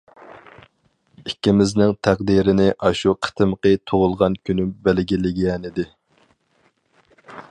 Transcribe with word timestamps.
ئىككىمىزنىڭ 1.31 1.91
تەقدىرىنى 2.07 2.65
ئاشۇ 2.87 3.13
قېتىمقى 3.27 3.75
تۇغۇلغان 3.91 4.39
كۈنۈم 4.49 4.73
بەلگىلىگەنىدى. 4.89 5.89